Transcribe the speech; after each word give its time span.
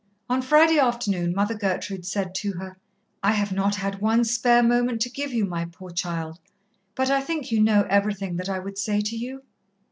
On 0.27 0.41
Friday 0.41 0.79
afternoon 0.79 1.31
Mother 1.35 1.53
Gertrude 1.53 2.07
said 2.07 2.33
to 2.33 2.53
her: 2.53 2.75
"I 3.21 3.33
have 3.33 3.51
not 3.51 3.75
had 3.75 4.01
one 4.01 4.23
spare 4.23 4.63
moment 4.63 4.99
to 5.01 5.11
give 5.11 5.31
you, 5.31 5.45
my 5.45 5.65
poor 5.65 5.91
child. 5.91 6.39
But 6.95 7.11
I 7.11 7.21
think 7.21 7.51
you 7.51 7.61
know 7.61 7.85
everything 7.87 8.37
that 8.37 8.49
I 8.49 8.57
would 8.57 8.79
say 8.79 9.01
to 9.01 9.15
you? 9.15 9.43